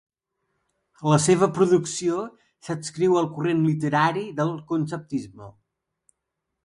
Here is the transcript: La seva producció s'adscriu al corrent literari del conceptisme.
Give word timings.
La 1.11 1.17
seva 1.25 1.49
producció 1.57 2.23
s'adscriu 2.67 3.19
al 3.21 3.29
corrent 3.35 3.61
literari 3.67 4.25
del 4.41 4.53
conceptisme. 4.73 5.51